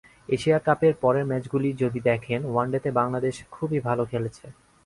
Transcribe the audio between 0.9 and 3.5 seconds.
পরের ম্যাচগুলো যদি দেখেন, ওয়ানডেতে বাংলাদেশ